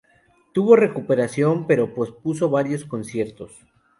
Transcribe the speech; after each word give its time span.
Tuvo 0.51 0.75
recuperación 0.75 1.67
pero 1.67 1.93
pospuso 1.93 2.49
varios 2.49 2.85
conciertos. 2.85 3.51